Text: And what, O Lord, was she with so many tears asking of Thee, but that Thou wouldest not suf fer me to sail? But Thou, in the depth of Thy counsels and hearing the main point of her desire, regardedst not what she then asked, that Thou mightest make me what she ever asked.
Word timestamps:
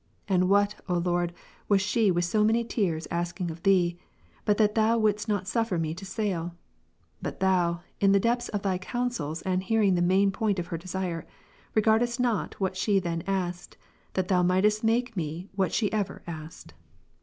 And 0.27 0.49
what, 0.49 0.77
O 0.89 0.95
Lord, 0.95 1.31
was 1.69 1.79
she 1.79 2.09
with 2.09 2.25
so 2.25 2.43
many 2.43 2.63
tears 2.63 3.07
asking 3.11 3.51
of 3.51 3.61
Thee, 3.61 3.99
but 4.45 4.57
that 4.57 4.73
Thou 4.73 4.97
wouldest 4.97 5.27
not 5.29 5.47
suf 5.47 5.69
fer 5.69 5.77
me 5.77 5.93
to 5.93 6.05
sail? 6.07 6.55
But 7.21 7.39
Thou, 7.39 7.81
in 7.99 8.11
the 8.11 8.19
depth 8.19 8.49
of 8.49 8.63
Thy 8.63 8.79
counsels 8.79 9.43
and 9.43 9.61
hearing 9.61 9.93
the 9.93 10.01
main 10.01 10.31
point 10.31 10.57
of 10.57 10.65
her 10.73 10.77
desire, 10.79 11.27
regardedst 11.75 12.19
not 12.19 12.59
what 12.59 12.75
she 12.75 12.97
then 12.97 13.21
asked, 13.27 13.77
that 14.13 14.27
Thou 14.27 14.41
mightest 14.41 14.83
make 14.83 15.15
me 15.15 15.49
what 15.53 15.71
she 15.71 15.93
ever 15.93 16.23
asked. 16.25 16.73